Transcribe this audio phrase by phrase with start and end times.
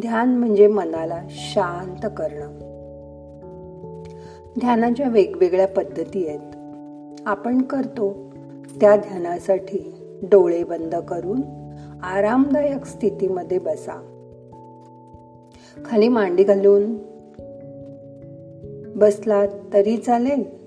[0.00, 2.58] ध्यान म्हणजे मनाला शांत करणं.
[4.58, 6.56] ध्यानाच्या वेगवेगळ्या पद्धती आहेत.
[7.26, 8.32] आपण करतो
[8.80, 9.92] त्या ध्यानासाठी
[10.22, 11.40] डोळे बंद करून
[12.02, 14.26] आरामदायक स्थितीमध्ये बसा.
[15.84, 16.94] खाली मांडी घालून
[18.96, 20.65] बसलात तरी चालेल?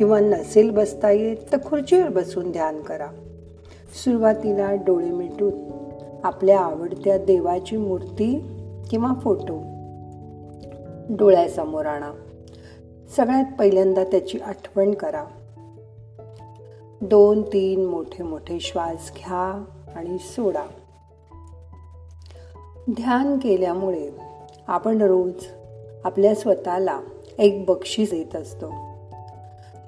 [0.00, 3.06] किंवा नसेल बसता येत तर खुर्चीवर बसून ध्यान करा.
[4.04, 5.52] सुरुवातीला डोळे मिटून
[6.24, 8.44] आपल्या आवडत्या देवाची मूर्ती
[8.90, 9.62] किंवा फोटो
[11.16, 12.12] डोळ्यासमोर आणा.
[13.16, 15.24] सगळ्यात पहिल्यांदा त्याची आठवण करा.
[17.00, 20.66] दोन तीन मोठे मोठे श्वास घ्या आणि सोडा.
[22.90, 24.10] ध्यान केल्यामुळे
[24.66, 25.46] आपण रोज
[26.04, 27.00] आपल्या स्वतःला
[27.38, 28.89] एक बक्षीस देत असतो.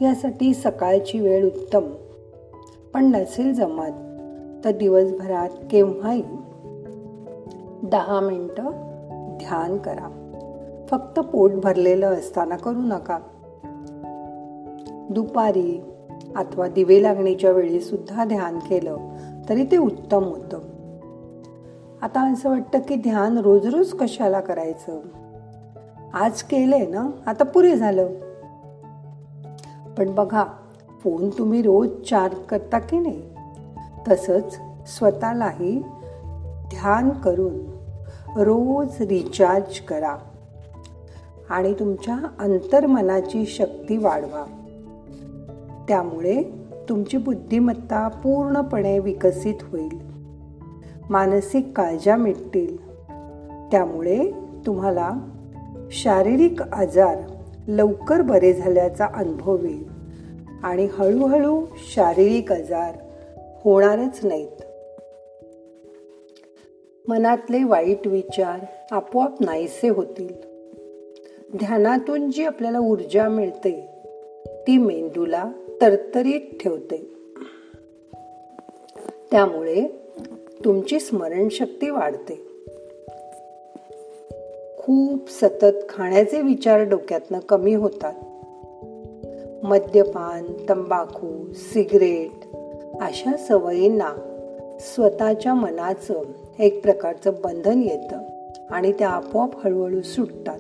[0.03, 1.93] यासाठी सकाळची वेळ उत्तम.
[2.95, 3.91] पण नसेल जमत
[4.65, 6.23] तर दिवसभरात केव्हाही.
[7.83, 8.65] दहा मिनटं
[9.39, 10.19] ध्यान करा.
[10.91, 13.19] फक्त पोट भरलेलं असताना करू नका.
[15.11, 15.83] दुपारी
[16.37, 18.97] अथवा दिवे लागण्याच्या वेळी सुद्धा ध्यान केलं
[19.49, 20.59] तरी ते उत्तम होतं.
[22.03, 25.01] आता असं वाटतं की ध्यान रोज रोज कशाला करायचं?
[26.15, 27.11] आज केलंय ना?
[27.27, 28.07] आता पुरे झालं.
[29.99, 30.45] पण बघा
[31.05, 33.23] फोन तुम्ही रोज चार्ज करता की नाही?
[34.09, 35.83] तसंच स्वतःलाही
[36.71, 37.55] ध्यान करून
[38.37, 40.17] रोज रिचार्ज करा
[41.51, 44.45] आणि तुमच्या अंतर्मनाची शक्ती वाढवा.
[45.89, 46.43] त्यामुळे
[46.89, 49.99] तुमची बुद्धिमत्ता पूर्णपणे विकसित होईल.
[51.11, 52.93] मानसिक काळजा मिटतील.
[53.71, 54.31] त्यामुळे
[54.67, 55.11] तुम्हाला
[55.91, 57.19] शारीरिक आजार
[57.69, 60.03] लवकर बरे झाल्याचा अनुभव येईल.
[60.63, 62.95] आणि हळूहळू शारीरिक आजार
[63.65, 64.63] होणारच नाहीत.
[67.09, 68.59] मनातले वाईट विचार
[68.91, 70.35] आपोआप नाहीसे होतील.
[71.57, 73.89] ध्यानातून जी आपल्याला ऊर्जा मिळते
[74.47, 77.15] ती मेंदूला तरतरीत ठेवते.
[79.31, 79.89] त्यामुळे
[80.65, 82.52] तुमची स्मरणशक्ती वाढते.
[84.83, 88.13] खूप सतत खाण्याचे विचार डोक्यातनं कमी होतात.
[89.65, 92.57] मद्यपान तंबाखू सिगरेट
[93.01, 94.11] अशा सवयींना
[94.81, 96.23] स्वतःच्या मनाचं
[96.59, 98.19] एक प्रकारचं बंधन येतं
[98.71, 100.59] आणि त्या आपोआप हळूहळू सुटतात.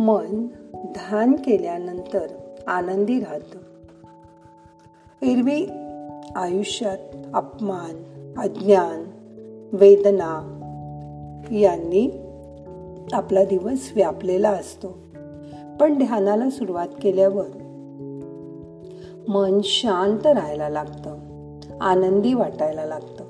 [0.00, 2.26] मन ध्यान केल्यानंतर
[2.66, 3.58] आनंदी राहतं.
[5.26, 5.66] एरवी
[6.36, 8.02] आयुष्यात अपमान
[8.38, 9.04] अज्ञान
[9.72, 10.52] वेदना
[11.52, 12.22] यांनी
[13.12, 14.98] आपला दिवस व्यापलेला असतो.
[15.80, 17.46] पण ध्यानाला सुरुवात केल्यावर
[19.28, 21.16] मन शांत राहायला लागतं.
[21.80, 23.24] आनंदी वाटायला लागतं.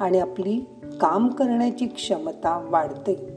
[0.00, 0.66] आणि आपली
[1.00, 3.28] काम करण्याची क्षमता वाढते.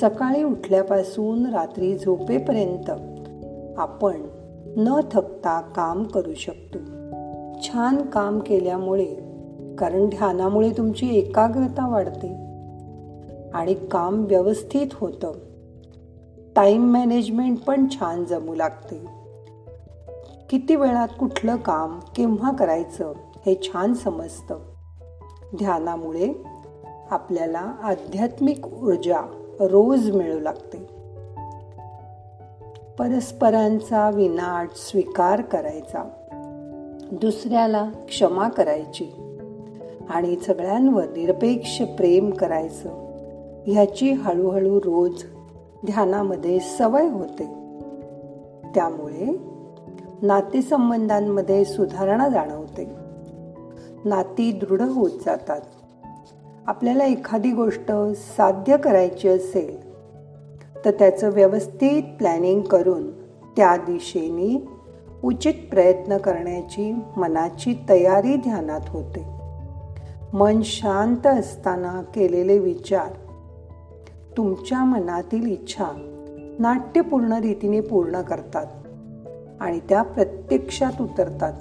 [0.00, 2.90] सकाळी उठल्यापासून रात्री झोपेपर्यंत
[3.78, 4.22] आपण
[4.76, 6.78] न थकता काम करू शकतो.
[7.60, 9.14] छान काम केल्यामुळे
[9.78, 12.51] कारण ध्यानामुळे तुमची एकाग्रता वाढते.
[13.54, 15.32] आणि काम व्यवस्थित होतं.
[16.56, 19.06] टाइम मॅनेजमेंट पण छान जमू लागते.
[20.50, 23.12] किती वेळात कुठलं काम केव्हा करायचं
[23.46, 24.58] हे छान समजतं.
[25.58, 26.32] ध्यानामुळे
[27.10, 29.20] आपल्याला आध्यात्मिक ऊर्जा
[29.60, 30.78] रोज मिळू लागते.
[32.98, 36.08] परस्परांचा विनाट स्वीकार करायचा.
[37.12, 39.38] दुसऱ्याला क्षमा करायची.
[40.10, 43.11] आणि सगळ्यांवर निरपेक्ष प्रेम करायचं.
[43.66, 45.24] ह्याची हळूहळू रोज
[45.86, 47.44] ध्यानामध्ये सवय होते.
[48.74, 49.40] त्यामुळे
[50.22, 52.88] नातेसंबंधांमध्ये सुधारणा जाणवते.
[54.04, 55.60] नाती दृढ होत जातात.
[56.66, 57.92] आपल्याला एखादी गोष्ट
[58.36, 59.92] साध्य करायची असेल
[60.84, 63.10] तर त्याचं व्यवस्थित प्लॅनिंग करून
[63.56, 64.68] त्या दिशेने
[65.24, 69.26] उचित प्रयत्न करण्याची मनाची तयारी ध्यानात होते.
[70.32, 73.12] मन शांत असताना केलेले विचार
[74.36, 75.86] तुमच्या मनातील इच्छा
[76.58, 78.66] नाट्यपूर्ण रीतीने पूर्ण करतात
[79.60, 81.52] आणि त्या प्रत्यक्षात उतरतात.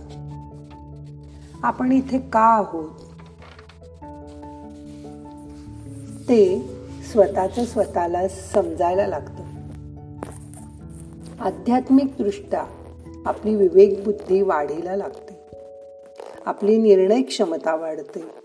[1.64, 2.90] आपण इथे का आहोत?
[6.30, 6.70] ते
[7.12, 9.44] स्वतःच स्वतःला समजायला लागतं.
[11.40, 12.66] आध्यात्मिकदृष्ट्या
[13.26, 15.42] आपली विवेकबुद्धी वाढीला लागते.
[16.46, 18.41] आपली निर्णय क्षमता वाढते.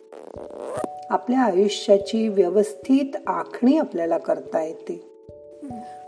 [1.10, 5.02] आपल्या आयुष्याची व्यवस्थित आखणी आपल्याला करता येते.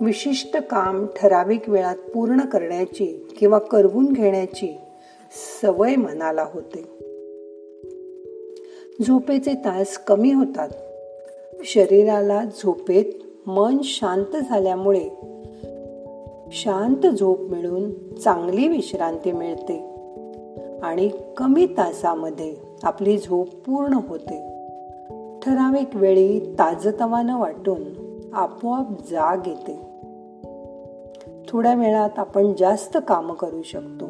[0.01, 3.07] विशिष्ट काम ठराविक वेळात पूर्ण करण्याची
[3.39, 4.79] किंवा करवून घेण्याची
[5.63, 6.83] सवय मनाला होते.
[9.07, 10.69] झोपेचे तास कमी होतात.
[11.65, 15.09] शरीराला झोपेत मन शांत झाल्यामुळे
[16.53, 19.79] शांत झोप मिळून चांगली विश्रांती मिळते
[20.83, 24.58] आणि कमी तासामध्ये आपली झोप पूर्ण होते.
[25.43, 27.83] ठराविक वेळी ताजतवानं वाटून
[28.33, 29.89] आपोआप जाग येते.
[31.49, 34.05] थोड्या वेळात आपण जास्त काम करू शकतो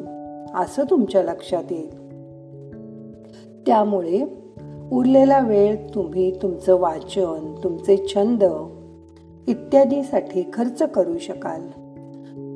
[0.55, 2.09] असं तुमच्या लक्षात येईल.
[3.65, 4.23] त्यामुळे
[4.91, 8.43] उरलेला वेळ तुम्ही तुमचं वाचन तुमचे छंद
[9.47, 11.61] इत्यादीसाठी खर्च करू शकाल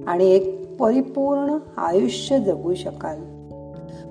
[0.07, 3.19] आणि एक परिपूर्ण आयुष्य जगू शकाल.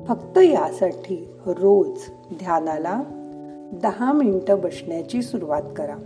[0.05, 1.99] फक्त यासाठी रोज
[2.33, 3.03] ध्यानाला
[3.73, 5.97] दहा मिनटं बसण्याची सुरुवात करा.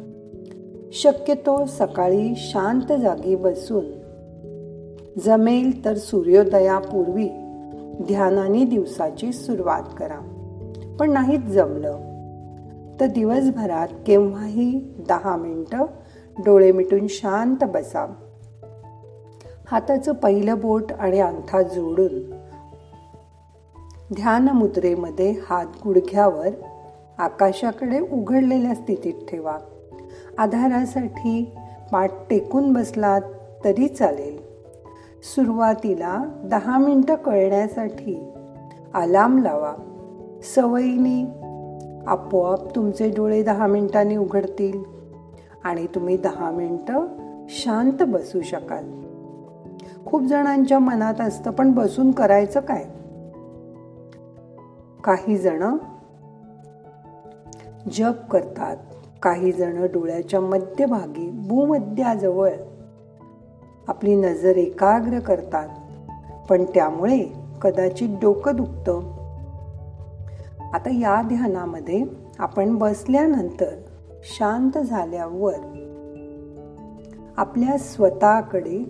[0.93, 3.85] शक्यतो सकाळी शांत जागी बसून.
[5.25, 7.29] जमेल तर सूर्योदयापूर्वी
[8.03, 10.19] ध्यानाने दिवसाची सुरुवात करा.
[11.01, 11.97] पण नाहीच जमलं
[13.01, 15.83] तर दिवसभरात केव्हाही दहा मिनटं
[16.39, 18.15] डोळे मिटून शांत बसा.
[19.71, 22.31] हाताचं पहिलं बोट आणि अंगठा जोडून.
[24.15, 26.49] ध्यान मुद्रेमध्ये हात गुडघ्यावर
[27.19, 29.59] आकाशाकडे उघडलेल्या स्थितीत ठेवा.
[30.39, 31.51] आधारासाठी
[31.93, 33.21] पाठ टेकून बसलात
[33.65, 34.37] तरी चालेल.
[35.23, 38.33] सुरुवातीला दहा मिनटं कळण्यासाठी
[38.95, 39.75] अलाम लावा.
[40.55, 41.47] सवयीने
[42.07, 44.83] आपोआप तुमचे डोळे दहा मिनिटांनी उघडतील
[45.65, 47.07] आणि तुम्ही दहा मिनटं
[47.49, 48.85] शांत बसू शकाल.
[50.07, 52.85] खूप जणांच्या मनात असतं पण बसून करायचं काय?
[55.05, 55.77] काही जण
[57.93, 58.77] जप करतात.
[59.23, 62.51] काही जण डोळ्याच्या मध्यभागी भूमध्याजवळ
[63.89, 65.69] आपली नजर एकाग्र करतात.
[66.49, 67.27] पण त्यामुळे
[67.63, 69.01] कदाचित डोकं दुखतं.
[70.73, 72.05] आता या ध्यानामध्ये
[72.39, 73.75] आपण बसल्यानंतर
[74.23, 75.55] शांत झाल्यावर
[77.37, 78.85] आपल्या स्वतःकडे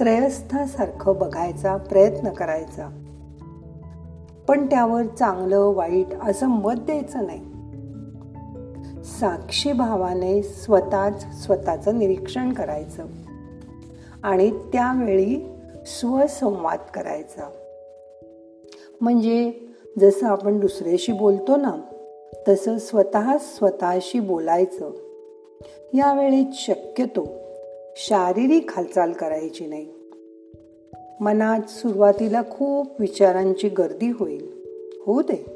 [0.00, 2.88] त्रयस्थासारखं बघायचा प्रयत्न करायचा.
[4.48, 7.53] पण त्यावर चांगलं वाईट असं मत द्यायचं नाही.
[9.04, 13.06] साक्षी भावाने स्वतःच स्वतःचं निरीक्षण करायचं.
[14.22, 15.48] आणि त्यावेळी
[15.86, 17.50] स्वसंवाद करायचा.
[19.00, 19.52] म्हणजे
[19.98, 21.72] जसं आपण दुसऱ्याशी बोलतो ना
[22.48, 24.90] तसं स्वतः स्वतःशी बोलायचं.
[25.94, 27.28] यावेळी शक्यतो
[27.96, 29.86] शारीरिक हालचाल करायची नाही.
[31.20, 34.52] मनात सुरुवातीला खूप विचारांची गर्दी होईल.
[35.06, 35.53] होऊ दे.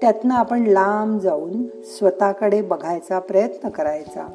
[0.00, 4.28] त्यातनं आपण लांब जाऊन स्वतःकडे बघायचा प्रयत्न करायचा.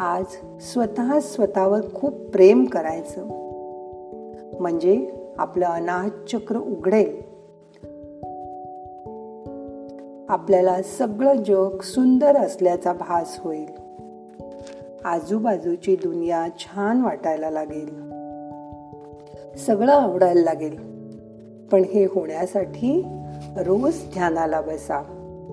[0.00, 0.24] आज
[0.60, 3.24] स्वतः स्वतःवर खूप प्रेम करायचं.
[4.60, 7.30] म्हणजे आपलं अनाहत चक्र उघडेल.
[10.28, 13.68] आपल्याला सगळं जग सुंदर असल्याचा भास होईल.
[15.04, 18.10] आजूबाजूची दुनिया छान वाटायला लागेल.
[19.56, 20.76] सगळं आवडायला लागेल.
[21.72, 23.06] पण हे होण्यासाठी
[23.56, 24.98] रोज ध्यानाला बसा.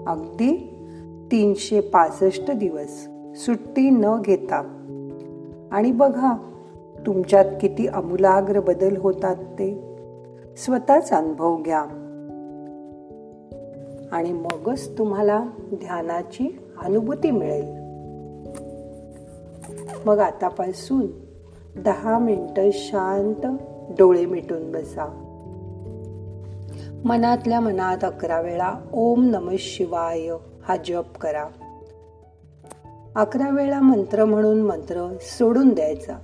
[0.08, 0.74] अगदी
[1.32, 4.74] तीनशे पासष्ट दिवस सुट्टी न घेता.
[5.72, 6.52] आणि बघा
[7.06, 9.98] तुमच्यात किती अमूलाग्र बदल होतात ते.
[10.58, 11.80] स्वतःच अनुभव घ्या.
[14.12, 17.88] आणि मगच तुम्हाला ध्यानाची अनुभूती मिळेल.
[20.06, 21.08] मग आतापासून
[21.82, 23.58] दहा मिनटं शांत
[23.90, 25.27] डोळे मिटून बसा.
[27.08, 30.28] मनातल्या मनात अकरा वेळा ओम नम शिवाय
[30.64, 31.48] हा जप करा.
[33.16, 36.18] अकरा वेळा मंत्र म्हणून मंत्र सोडून द्यायचा.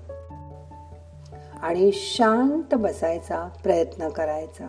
[1.62, 4.68] आणि शांत बसायचा प्रयत्न करायचा.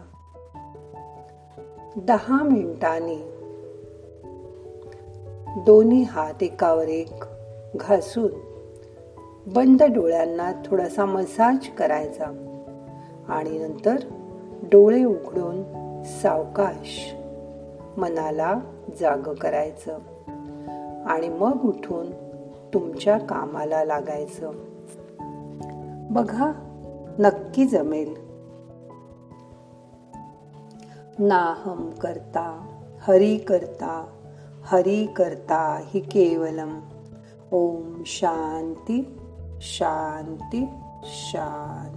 [1.97, 3.19] दहा मिनिटांनी.
[5.61, 7.25] दोन्ही हात एकावर एक
[7.77, 8.31] घासून
[9.47, 12.25] बंद डोळ्यांना थोडासा मसाज करायचा.
[13.29, 13.97] आणि नंतर
[14.63, 17.15] डोळे उघडून सावकाश
[17.97, 18.59] मनाला
[19.01, 19.99] जाग करायचं
[21.07, 22.11] आणि मग उठून
[22.75, 24.53] तुमच्या कामाला लागायचं.
[26.11, 26.53] बघा
[27.19, 28.15] नक्की जमेल.
[31.19, 32.67] नाहम करता
[33.01, 34.07] हरी करता
[34.63, 36.81] हरी करता हि केवलम.
[37.53, 39.19] ओम शांती
[39.61, 40.69] शांती
[41.05, 41.94] शांती.